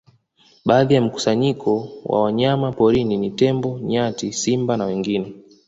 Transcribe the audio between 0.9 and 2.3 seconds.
ya mkusanyiko wa